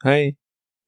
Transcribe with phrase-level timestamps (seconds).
[0.00, 0.32] 嗨，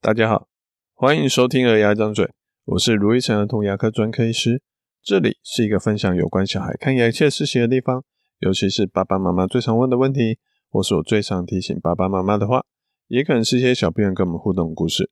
[0.01, 0.47] 大家好，
[0.95, 2.27] 欢迎收听《儿牙张嘴》，
[2.65, 4.63] 我是卢医成儿童牙科专科医师。
[5.03, 8.05] 这里是一个分享有关小孩看牙切事情的地方，
[8.39, 10.39] 尤其是爸爸妈妈最常问的问题，
[10.69, 12.65] 或是我最常提醒爸爸妈妈的话，
[13.09, 15.11] 也可能是一些小朋友跟我们互动的故事。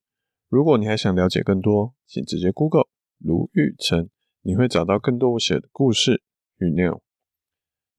[0.48, 2.86] 如果你还想了解更多，请直接 Google
[3.18, 4.08] 卢育成，
[4.42, 6.23] 你会找到更多我写的故事
[6.59, 7.02] 与内容。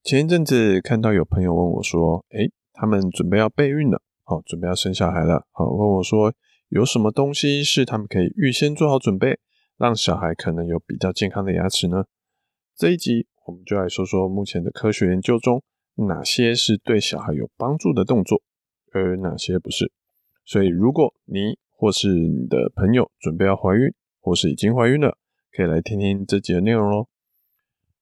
[0.02, 5.44] 前一阵子看到有朋友问我说：“诶，他们准备要备孕了。”好，准备要生小孩了。
[5.50, 6.32] 好，问我说
[6.68, 9.40] 有什么东西是他们可以预先做好准备，
[9.76, 12.04] 让小孩可能有比较健康的牙齿呢？
[12.76, 15.60] 这一集我们就来说说目前的科学研究中，
[15.96, 18.40] 哪些是对小孩有帮助的动作，
[18.92, 19.90] 而哪些不是。
[20.44, 25.18] 所以，如果你或是你的朋友准备要怀孕，或是已经怀孕了，
[25.50, 27.08] 可以来听听这集的内容喽。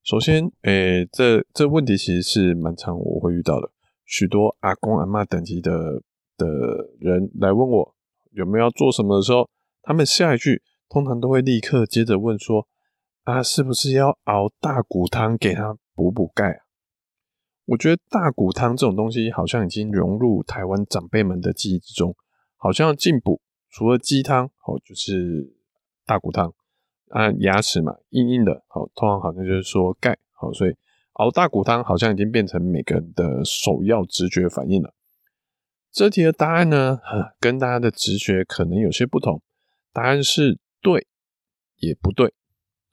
[0.03, 3.71] 首先，诶、这这问题其实是蛮常我会遇到的，
[4.05, 6.03] 许多阿公阿嬷等级的。
[6.39, 6.47] 的
[6.99, 7.95] 人来问我
[8.31, 9.51] 有没有要做什么的时候，
[9.83, 12.67] 他们下一句通常都会立刻接着问说
[13.25, 16.61] ：“啊，是不是要熬大骨汤给他补补钙啊？”
[17.67, 22.17] 我觉得大骨汤这种东西好像已经融入台湾长辈们的记忆之中，
[22.57, 25.53] 好像进补除了鸡汤哦，就是
[26.07, 26.55] 大骨汤
[27.11, 30.75] 啊，牙齿嘛硬硬的，好，通常好像就是说钙，好，所以
[31.15, 34.95] 熬大骨汤好像已经变成每个人的首要直觉反应了。
[35.91, 36.99] 这题的答案呢，
[37.41, 39.43] 跟大家的直觉可能有些不同。
[39.93, 41.07] 答案是对，
[41.77, 42.29] 也不对。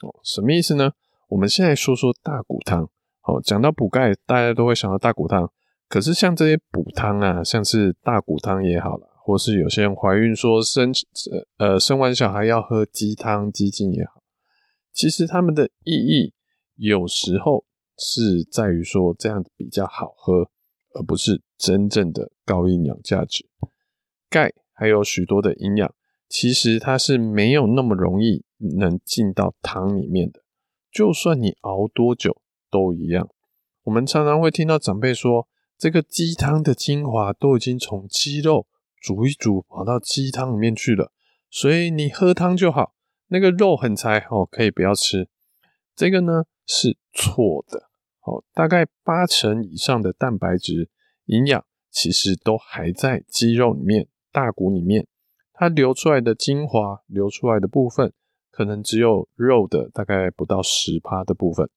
[0.02, 0.92] 哦，什么意思呢？
[1.30, 2.90] 我们现在说说大骨汤。
[3.24, 5.52] 哦，讲到补钙，大家都会想到大骨汤。
[5.88, 10.92] 可是像这些补汤啊，像是大骨汤也好啦，或是有些人怀孕说生
[11.58, 14.24] 呃生完小孩要喝鸡汤鸡精也好，
[14.92, 16.34] 其实他们的意义
[16.76, 17.66] 有时候
[17.98, 20.50] 是在于说这样比较好喝。
[20.98, 23.48] 而不是真正的高营养价值。
[24.30, 25.94] 钙还有许多的营养，
[26.28, 28.44] 其实它是没有那么容易
[28.78, 30.42] 能进到汤里面的。
[30.92, 33.30] 就算你熬多久都一样。
[33.84, 35.48] 我们常常会听到长辈说，
[35.78, 38.68] 这个鸡汤的精华都已经从鸡肉
[39.00, 41.12] 煮一煮跑到鸡汤里面去了，
[41.50, 42.94] 所以你喝汤就好。
[43.28, 45.28] 那个肉很柴哦，可以不要吃。
[45.96, 47.90] 这个呢是错的。
[48.22, 50.90] 哦，大概八成以上的蛋白质
[51.26, 55.08] 营养其实都还在肌肉里面、大骨里面，
[55.54, 58.12] 它流出来的精华流出来的部分，
[58.52, 61.70] 可能只有肉的大概不到十趴的部分。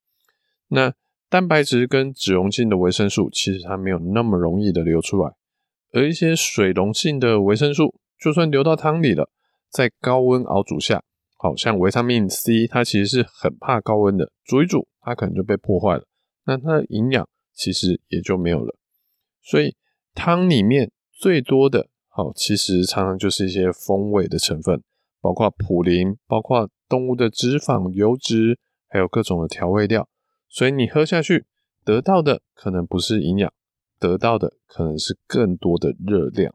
[0.68, 0.92] 那
[1.28, 5.32] 蛋白质跟脂溶性的维生素，其实它没有那么容易的流出来，
[5.92, 9.30] 而一些水溶性的维生素，就算流到汤里了，
[9.70, 11.02] 在高温熬煮下，
[11.36, 16.04] 好像维他命 C，它其实是很怕高温的，煮一煮它可能就被破坏了。
[16.44, 18.74] 那它的营养其实也就没有了，
[19.48, 19.74] 所以
[20.12, 24.82] 汤里面最多的，好，其实常常就是一些风味的成分，
[25.22, 28.58] 包括普林，包括动物的脂肪、油脂，
[28.88, 30.06] 还有各种的调味料。
[30.50, 31.46] 所以你喝下去
[31.82, 33.50] 得到的可能不是营养，
[33.98, 36.54] 得到的可能是更多的热量。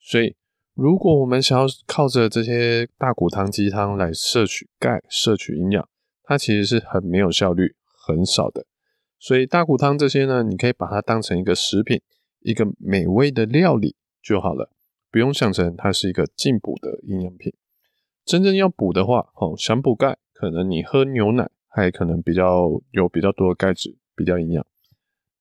[0.00, 0.34] 所以
[0.72, 5.86] 如果我们想要靠着这些大骨汤、鸡汤来摄取钙、摄取营养，
[6.22, 7.76] 它其实是很没有效率、
[8.06, 8.64] 很少的。
[9.18, 12.00] 所以大骨汤这些呢，你可以把它当成一个食品，
[12.44, 14.70] 一个美味的料理就好了，
[15.10, 17.52] 不用想成它是一个进补的营养品。
[18.24, 24.66] 真正要补的话，哦，想补钙，可能你喝牛奶还可能比较有比较多的钙质，比较营养。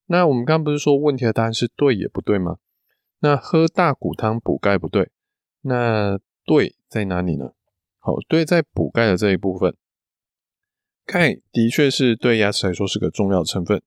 [0.08, 2.58] 那我们刚刚不是说问题的答案是对也不对吗？
[3.20, 5.12] 那喝大骨汤补钙不对，
[5.62, 7.54] 那对在哪里呢？
[8.00, 9.76] 好，对在补钙的这一部分。
[11.06, 13.82] 钙的确是对牙齿来说是个重要成分。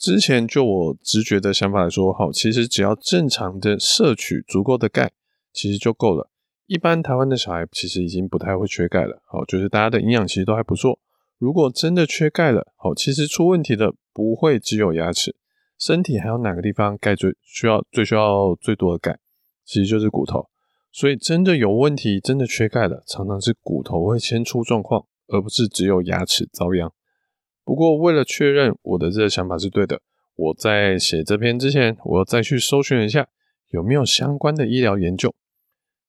[0.00, 5.12] 之前就我直觉的想法来说，好，其实只要正常的摄取足够的钙，
[5.52, 6.30] 其实就够了。
[6.66, 10.98] 一般台湾的小孩其实已经不太会缺钙了，好，就是大家的营养其实都还不错。
[11.38, 15.36] 如果真的缺钙了，好，其实出问题的不会只有牙齿，
[15.78, 19.18] 身体还有哪个地方钙最需要、最需要最多的钙，
[19.66, 20.48] 其实就是骨头。
[20.90, 25.04] 所以真的有问题，真的缺钙了，常常是骨头会先出状况。
[25.32, 26.92] 而不是只有牙齿遭殃。
[27.64, 30.00] 不过，为了确认我的这个想法是对的，
[30.34, 33.28] 我在写这篇之前，我要再去搜寻一下
[33.68, 35.34] 有没有相关的医疗研究。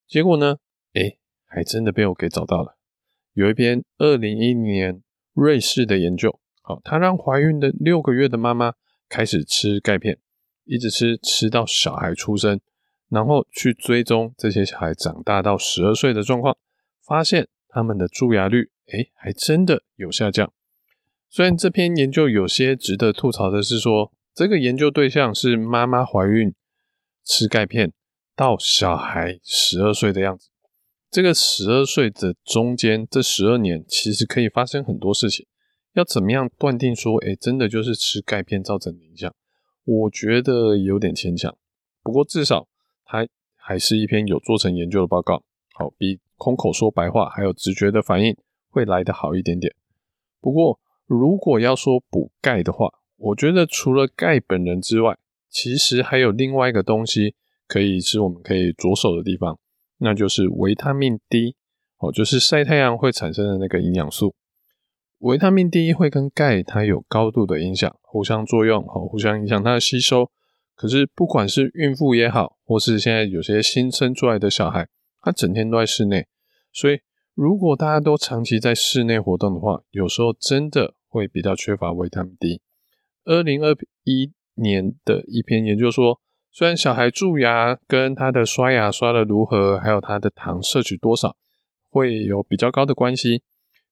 [0.07, 0.57] 结果呢，
[0.93, 2.77] 诶，还真的被我给找到了。
[3.33, 5.01] 有一篇二零一零年
[5.33, 8.73] 瑞士的研究，好，他让怀孕的六个月的妈妈
[9.07, 10.17] 开始吃钙片，
[10.65, 12.59] 一直吃，吃到小孩出生，
[13.09, 16.57] 然后去追踪这些小孩长大到十二岁的状况，
[17.05, 18.71] 发现他们的蛀牙率。
[18.91, 20.51] 诶，还真的有下降。
[21.33, 26.53] 虽然这篇研究有些值得吐槽的是说，这个研究对象是妈妈怀孕
[27.23, 27.93] 吃钙片，
[28.35, 30.49] 到小孩十二岁的样子。
[31.09, 35.47] 这个十二岁的中间，这十二年其实可以发生很多事情。
[35.93, 39.33] 要怎么样断定说，哎，真的就是吃钙片造成的影响？
[39.85, 41.55] 我觉得有点牵强。
[42.03, 42.67] 不过至少
[43.05, 43.25] 它
[43.55, 45.45] 还是一篇有做成研究的报告，
[45.75, 48.35] 好，比空口说白话还有直觉的反应
[48.69, 49.73] 会来得好一点点。
[50.41, 50.77] 不过
[51.13, 52.87] 如果要说补钙的话，
[53.17, 55.17] 我觉得除了钙本人之外，
[55.49, 57.35] 其实还有另外一个东西
[57.67, 59.59] 可以是我们可以着手的地方。
[59.97, 61.57] 那就是维他命 D
[61.97, 64.33] 哦，就是晒太阳会产生的那个营养素。
[65.17, 70.31] 维他命 D 会跟钙它有高度的影响，互相作用，哦，互相影响它的吸收。
[70.75, 74.87] 可是不管是孕妇也好，或是现在有些新生出来的小孩，
[75.21, 76.25] 他整天都在室内，
[76.71, 77.01] 所以
[77.35, 82.61] 如果大家都长期在室内活动的话，有时候真的会比较缺乏维他命 D。
[83.25, 83.75] 二零二
[84.05, 86.19] 一年的一篇研究说。
[86.53, 91.37] 虽然小孩蛀牙跟他的刷牙刷的如何，还有他的糖摄取多少
[91.89, 93.41] 会有比较高的关系，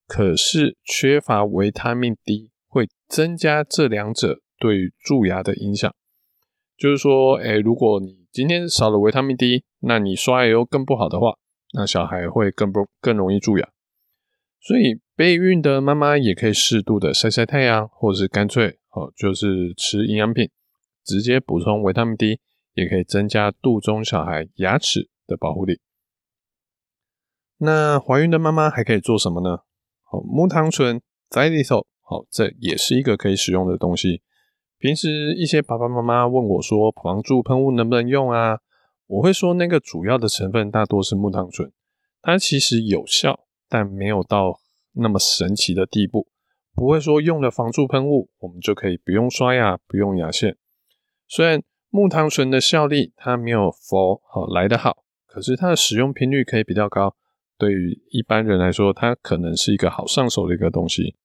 [0.06, 5.90] 可是缺乏维他命 D 会增加这两者对蛀牙的影响。
[6.78, 11.38] 就是说，哎，如果你今天少了维他命 D，那你刷牙又更不好的话，
[11.74, 13.70] 那小孩会更不更容易蛀牙。
[14.60, 20.50] 所以备孕的妈妈也可以适度的晒晒太阳，或者是干脆哦，就是吃营养品，
[21.04, 22.40] 直接补充维他命 D。
[22.76, 25.82] 也可以增加肚中小孩牙齿的保护力。
[27.58, 29.64] 那怀孕的妈妈还可以做什么呢？
[30.04, 34.22] 好，木糖醇在里头，好，这也是一个可以使用的东西。
[34.78, 38.60] 平时一些爸爸妈妈问我说，防蛀喷雾能不能用啊？
[39.08, 41.70] 我会说，那个主要的成分大多是木糖醇，
[42.22, 44.62] 它其实有效，但没有到
[44.94, 46.28] 那么神奇的地步，
[46.74, 50.58] 不会说用了防蛀喷雾，我们就可以不用刷牙，不用牙线。
[51.28, 57.16] 虽然木糖醇的效力它没有佛好来得好，可是它的使用频率可以比较高。
[57.58, 61.16] 对于一般人来说，它可能是一个好上手的一个东西。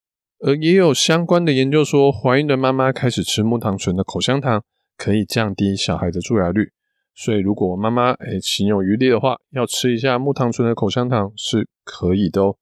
[0.40, 4.62] 而也有相关的研究说，怀孕的妈妈开始吃木糖醇的口香糖，
[4.96, 6.72] 可以降低小孩的蛀牙率。
[7.14, 12.56] 所以如果妈妈诶心有余力的话，要吃一下木糖醇的口香糖是可以的哦。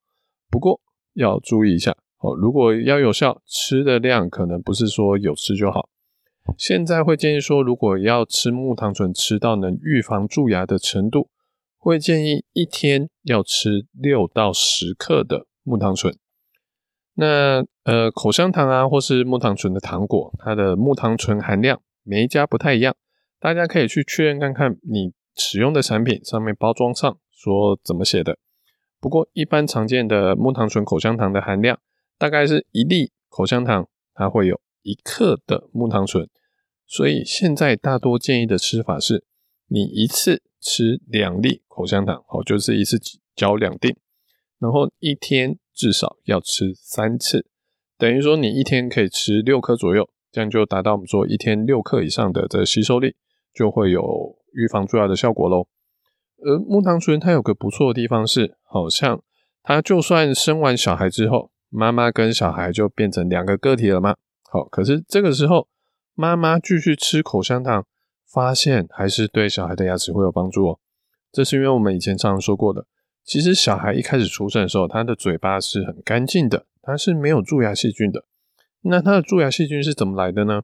[0.51, 0.81] 不过
[1.15, 5.89] 要注意一下哦，如果要有效，吃的量可能不是说有吃就好。
[6.59, 11.29] 现在会建议说，如果要吃木糖醇，吃到能预防蛀牙的程度，
[11.79, 16.17] 会建议一天要吃六到十克的木糖醇。
[17.15, 22.95] 那呃，口香糖啊，或是木糖醇的糖果，它的木糖醇含量每一家不太一样，
[23.39, 28.39] 大家可以去确认看看你使用的产品上面包装上说怎么写的。
[29.03, 31.81] 不过一般常见的木糖醇口香糖的含量，
[32.17, 36.29] 大概是一粒口香糖它会有一克的木糖醇，
[36.87, 39.25] 所以现在大多建议的吃法是，
[39.67, 42.97] 你一次吃两粒口香糖，哦，就是一次
[43.35, 43.97] 嚼两粒，
[44.61, 47.45] 然后一天至少要吃三次，
[47.99, 53.17] 等于说你一天可以吃六颗左右，这样就达到我们说一天六克以上的这吸收力，
[53.53, 55.67] 就会有预防蛀牙的效果喽。
[56.45, 59.23] 而木糖醇它有个不错的地方是，好像
[59.63, 64.17] 它就算生完小孩之后，妈妈跟小孩就变成两个个体了吗？
[64.51, 65.69] 好，可是这个时候
[66.15, 67.87] 妈妈继续吃口香糖，
[68.31, 70.79] 发现还是对小孩的牙齿会有帮助哦。
[71.31, 72.87] 这是因为我们以前常常说过的，
[73.25, 78.25] 其实小孩一开始出生的时候，他的嘴巴是很干净的，他是没有蛀牙细菌的。
[78.83, 80.63] 那他的蛀牙细菌是怎么来的呢？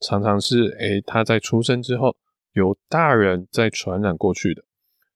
[0.00, 2.16] 常常是诶，他在出生之后
[2.54, 4.64] 由大人再传染过去的。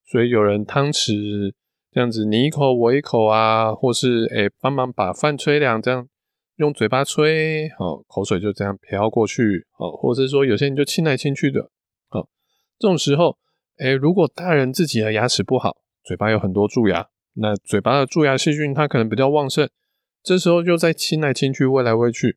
[0.04, 1.52] 所以有人汤匙
[1.90, 6.08] 这样子你一口我一口啊，或是诶帮忙把饭吹凉这样。
[6.56, 11.70] 用嘴巴吹，好，口水就这样飘过去，好，或者是说有些人就亲来亲去的，
[12.08, 12.28] 好，
[12.78, 13.36] 这种时候，
[13.78, 19.68] 诶，如果大人自己的牙齿不好，嘴巴有很多蛀牙，那嘴巴的蛀牙细菌它可能比较旺盛，
[20.22, 22.36] 这时候就在亲来亲去、喂来喂去，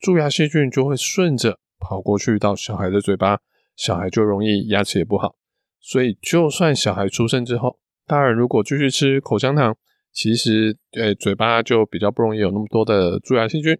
[0.00, 3.40] 蛀牙细菌就会顺着跑过去到小孩的嘴巴，
[3.76, 5.36] 小孩就容易牙齿也不好，
[5.80, 9.76] 所以就算小孩出生之后，大人如果继续吃口香糖。
[10.12, 13.78] 其实，呃，嘴巴就比较不容易有那么多的蛀牙细菌，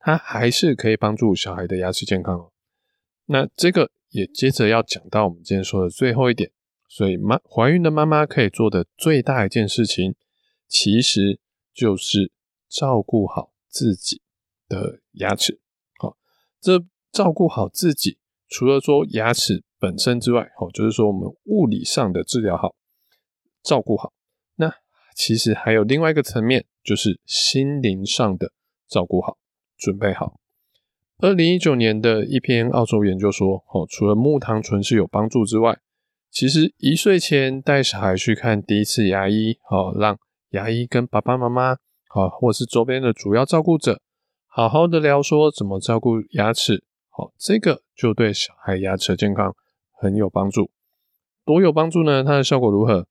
[0.00, 2.50] 它还是可以帮助小孩的牙齿健康哦。
[3.26, 6.50] 那这个也接着要讲到我们今天说的最后一点，
[6.88, 10.16] 所以妈怀孕的妈妈可以做的最大一件事情，
[10.66, 11.38] 其实
[11.72, 12.32] 就是
[12.68, 14.20] 照顾好自己
[14.68, 15.60] 的牙齿。
[16.00, 16.16] 好，
[16.60, 22.74] 这照顾好自己，除了说牙齿本身之外，哦，就是说我们物理上的治疗好，
[23.62, 24.12] 照顾好。
[24.56, 24.72] 那
[25.14, 28.52] 其实还有另外一个层面，就是心灵上的
[28.88, 29.38] 照顾好、
[29.76, 30.40] 准备好。
[31.20, 35.78] 二零一九年的一篇澳洲研究说，哦，除了木糖醇是有帮助之外，
[36.30, 40.18] 其实一岁前带小孩去看第一次牙医，哦让
[40.50, 41.76] 牙医跟爸爸妈妈，
[42.08, 44.00] 好或是周边的主要照顾者，
[44.46, 49.54] 好好的聊说怎么照顾牙齿，好这个就对小孩牙齿的健康
[50.00, 50.70] 很有帮助。
[51.44, 52.22] 多有帮助呢？
[52.22, 53.06] 它的效果如何？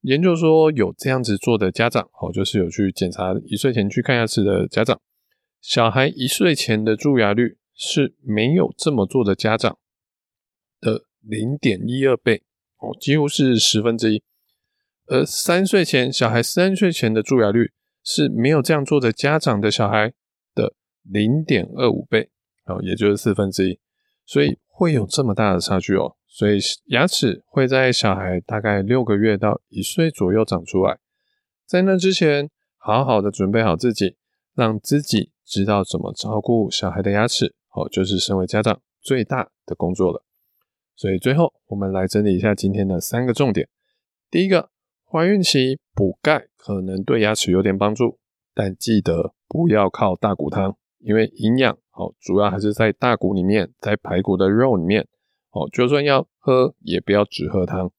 [0.00, 5.00] 研究说有这样子做的家长，好就是有去检查一岁前去看牙齿的家长，
[5.60, 9.78] 小孩一岁前的蛀牙率是没有这么做的家长
[10.80, 12.42] 的零点一二倍。
[12.78, 14.22] 哦，几乎是十分之一，
[15.06, 17.70] 而三岁前小孩三岁前的蛀牙率
[18.02, 20.12] 是没有这样做的家长的小孩
[20.52, 22.30] 的零点二五倍，
[22.64, 23.78] 哦，也就是四分之一，
[24.26, 26.16] 所以会有这么大的差距哦。
[26.34, 30.98] 所以牙齿会在小孩大概六个月到一岁左右长出来，
[31.66, 32.48] 在那之前，
[32.78, 34.16] 好好的准备好自己，
[34.54, 40.24] 让自己知道怎么照顾小孩的牙齿，哦，就是身为家长最大的工作了。
[40.96, 43.68] 所以最后，我们来整理一下今天的三个重点。
[44.30, 44.70] 第一个，
[45.04, 48.18] 怀孕期补钙可能对牙齿有点帮助，
[48.54, 55.06] 但记得不要靠大骨汤，因为营养好主要还是在大骨里面，在排骨的肉里面。
[55.52, 57.90] 哦，就算要喝，也不要只喝汤。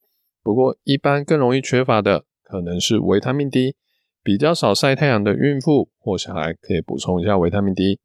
[0.44, 3.76] 不过，一般更容易缺乏的可能是维他命 D，
[4.22, 8.00] 比较少晒太阳的孕妇或小孩可以补充一下维他命 D。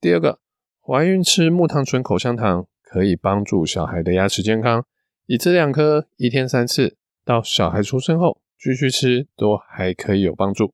[0.00, 0.40] 第二个，
[0.80, 2.66] 怀孕吃木糖醇口香糖。
[2.86, 4.86] 可以帮助小孩的牙齿健康，
[5.26, 10.72] 一次两颗，一天三次，到小孩出生后继续吃，都还可以有帮助。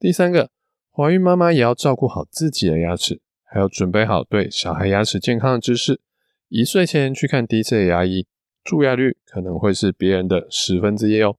[0.00, 0.50] 第三个，
[0.90, 6.00] 怀孕妈妈也要照顾好自己的牙齿，还要准备好对小孩牙齿健康的知识。
[6.48, 8.26] 一岁前去看第一次的牙医，
[8.62, 11.36] 蛀牙率可能会是别人的十分之一哦。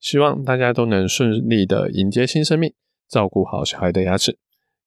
[0.00, 2.72] 希望大家都能顺利的迎接新生命，
[3.08, 4.38] 照顾好小孩的牙齿。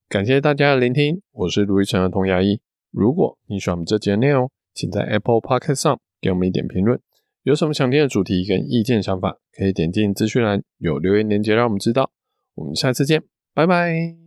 [0.08, 2.62] 感谢大家的聆听，我是卢玉成儿童牙医。
[2.92, 7.00] 如果你喜欢我们这节内容，请在 Apple Podcast 上给我们一点评论。
[7.44, 12.12] 有什么想听的主题跟意见想法，可以点进资讯栏有留言链接让我们知道。
[12.56, 14.27] 我们下次见，拜拜。